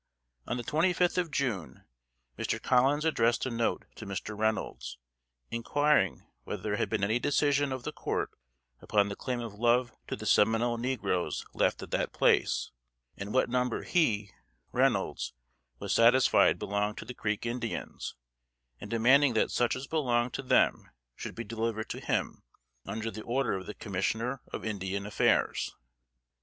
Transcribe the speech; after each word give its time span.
On 0.47 0.57
the 0.57 0.63
twenty 0.63 0.93
fifth 0.93 1.19
of 1.19 1.29
June, 1.29 1.83
Mr. 2.35 2.59
Collins 2.59 3.05
addressed 3.05 3.45
a 3.45 3.51
note 3.51 3.85
to 3.97 4.07
Mr. 4.07 4.35
Reynolds, 4.35 4.97
inquiring 5.51 6.25
whether 6.43 6.63
there 6.63 6.77
had 6.77 6.89
been 6.89 7.03
any 7.03 7.19
decision 7.19 7.71
of 7.71 7.83
the 7.83 7.91
court 7.91 8.31
upon 8.81 9.09
the 9.09 9.15
claim 9.15 9.41
of 9.41 9.53
Love 9.53 9.91
to 10.07 10.15
the 10.15 10.25
Seminole 10.25 10.79
negroes 10.79 11.45
left 11.53 11.83
at 11.83 11.91
that 11.91 12.13
place; 12.13 12.71
and 13.15 13.31
what 13.31 13.47
number 13.47 13.83
he 13.83 14.31
(Reynolds) 14.71 15.33
was 15.77 15.93
satisfied 15.93 16.57
belonged 16.57 16.97
to 16.97 17.05
the 17.05 17.13
Creek 17.13 17.45
Indians; 17.45 18.15
and 18.79 18.89
demanding 18.89 19.35
that 19.35 19.51
such 19.51 19.75
as 19.75 19.85
belonged 19.85 20.33
to 20.33 20.41
them 20.41 20.89
should 21.15 21.35
be 21.35 21.43
delivered 21.43 21.91
to 21.91 21.99
him, 21.99 22.41
under 22.87 23.11
the 23.11 23.21
order 23.21 23.53
of 23.53 23.67
the 23.67 23.75
Commissioner 23.75 24.41
of 24.51 24.65
"Indian 24.65 25.05
Affairs." 25.05 25.75